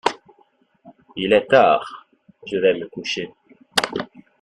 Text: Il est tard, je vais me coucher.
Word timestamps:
Il 1.15 1.31
est 1.31 1.45
tard, 1.45 2.07
je 2.47 2.57
vais 2.57 2.73
me 2.73 2.87
coucher. 2.87 3.31